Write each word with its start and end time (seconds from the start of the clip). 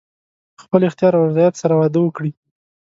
په 0.55 0.61
خپل 0.65 0.81
اختیار 0.89 1.11
او 1.17 1.27
رضایت 1.29 1.55
سره 1.61 1.73
واده 1.77 1.99
وکړي. 2.01 2.31